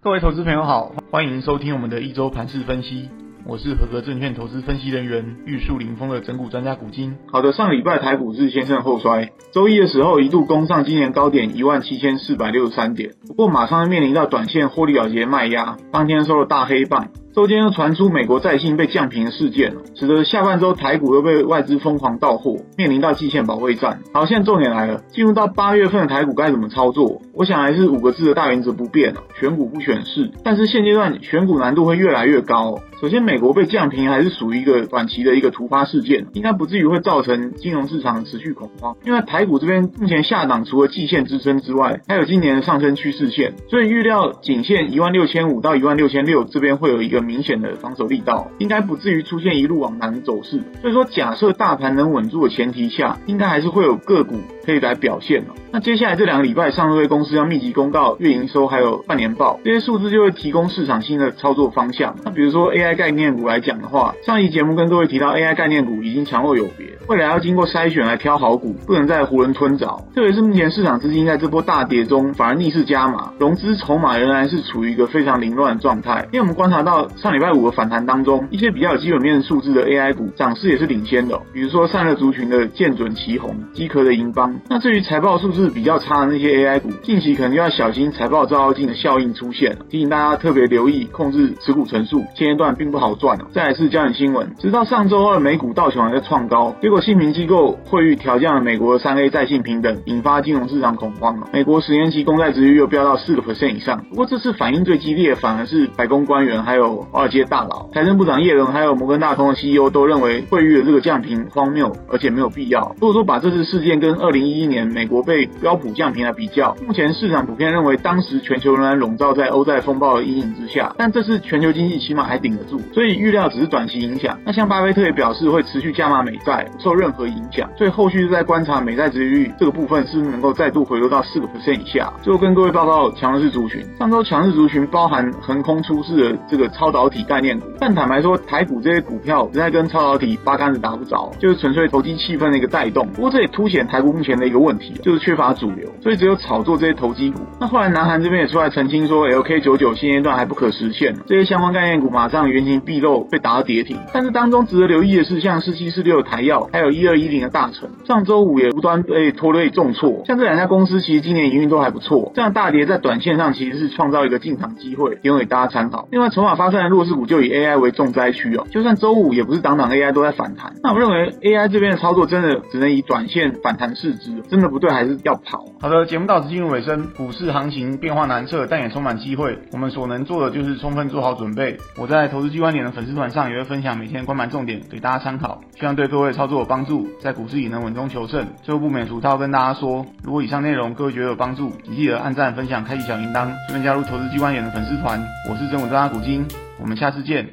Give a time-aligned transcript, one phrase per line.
[0.00, 3.08] 各位投资朋友好，欢迎收听我们的一周盘势分析。
[3.44, 7.16] 我是合格证券投资分析人员玉树临风的整股专家古今。
[7.32, 17.08] 好的，上礼拜台股是先盛后衰，周一的时候一度攻上今年高点一万七千四百六十三点，不过马上面临到短线获利了结卖压，当天收了大黑棒。
[17.38, 24.00] 周间又传出美国债信被降评的事件，使得下半周台股又被外资疯狂到货，面临到季线保卫战。
[24.12, 27.22] 好，现在重点来了，进入到八月份的台股该怎么操作？
[27.32, 30.32] 我想还是五个字的大原则不变，选股不选市。
[30.42, 32.80] 但是现阶段选股难度会越来越高。
[33.00, 38.96] 首先，美国被降评还是属于一个短期的一个突发事件，应该不至于会造成金融市场持续恐慌。
[39.04, 50.62] 因为台股这边目前下档除了季线支撑之外，还有今年的上升趋势线，所以预料颈线一万六千五到一万六千六这边会有一个明显的防守力道，应该不至于出现一路往南走势。
[50.80, 55.42] 所以说，假设大盘能稳住的前提下，应该还是会有个股可以来表现。
[55.72, 62.14] 那接下来这两个礼拜，上市公司要密集公告月营收还有半年报，这些数字就会提供市场新的操作方向。
[62.22, 70.04] 那比如说 AI 概念股来讲的话，上一节目跟各位提到 AI 概念股已经强弱有别，未来要经过筛选来挑好股，不能再囫囵吞枣。
[70.14, 76.26] 特别是目前市场资金在这波大跌中反而逆势加码，融资筹码仍然是处于一个非常凌乱的状态。
[76.30, 84.54] 因为我们观察到上礼拜五的反弹当中，一些比较有基本面数字的 AI 股涨势也是领先的，比如说散热族群的建准、奇鋐、机壳的银邦。
[84.68, 93.46] 那至于财报数字比较差的那些 AI 股，近期可能就要小心财报照妖镜的效应出现了，提醒大家特别留意，控制持股成数，现阶段并不好赚哦。
[93.52, 101.48] 再来是焦点新闻，直到上周二美股道琼还在创高，结果信评机构惠誉调降了美国的三 A 债信平等，引发金融市场恐慌了。
[101.52, 104.04] 美国十年期公债殖率又飙到四个 percent 以上。
[104.10, 112.94] 不过这次反应最激烈，反而是白宫官员还有华尔街大佬，财政部长叶伦还有摩根大通的 CEO 都认为惠誉的这个降评荒谬，而且没有必要。
[113.00, 124.38] 如果说把这次事件跟二零一一年美国被标普降评来比较，目前市场普遍认为当时全球仍然笼罩在欧债风暴的阴影之下，但这次全球经济起码还顶得住，所以预料只是短期影响。
[124.44, 132.12] 那像巴菲特也表示会持续加码美债，不受任何影响，所以后续是在观察美债殖利率这个部分是不是能够再度回落到四个 percent 以下。
[132.22, 143.06] 最后跟各位报告强势族群，上周强势族群包含横空出世的这个超导体概念股，但坦白说台股这些股票实在跟超导体八竿子打不着，就是纯粹投机气氛的一个带动。
[143.14, 147.40] 不过这也凸显台股目前的一个问题，就是缺乏主流，所以只有炒作这些投机股。
[147.60, 153.96] 那后来南韩这边也出来澄清说，LK99 现阶段还不可实现，这些相关概念股马上原形毕露，被打到跌停。
[154.12, 160.24] 但是当中值得留意的是，像四七四六的台药，还有一二一零的大成，上周五也无端被拖累重挫。
[160.26, 166.08] 像这两家公司，其实今年营运都还不错，这样大跌在短线上其实是创造一个进场机会，提供给大家参考。
[166.10, 170.72] 另外，筹码发散的弱势股就以 AI 为重灾区哦，就算周五也不是档档 AI 都在反弹。
[170.82, 175.64] 那我认为 AI 这边的操作真的只能以短线反弹视之，真的不对还是要跑。
[175.80, 177.08] 好的，节目到此进入尾声。
[177.16, 179.58] 股市行情变化难测，但也充满机会。
[179.72, 181.78] 我们所能做的就是充分做好准备。
[181.96, 188.46] 我在投资机关点的粉丝团上也会分享每天关盘重点给大家参考，希望对各位操作有帮助，在股市也能稳中求胜。
[188.62, 195.22] 最后不免俗套跟大家说，如果以上内容各位觉得有帮助，请记得按赞、分享、开启小铃铛，顺便加入投资机关点的粉丝团。
[195.48, 196.46] 我是整股专家古今，
[196.80, 197.46] 我们下次见。